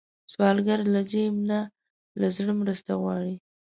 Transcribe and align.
سوالګر 0.31 0.79
له 0.93 1.01
جیب 1.11 1.35
نه، 1.49 1.59
له 2.19 2.27
زړه 2.35 2.53
مرسته 2.61 2.91
غواړي 3.01 3.35